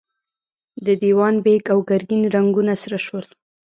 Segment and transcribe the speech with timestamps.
[0.85, 3.25] د دېوان بېګ او ګرګين رنګونه سره شول.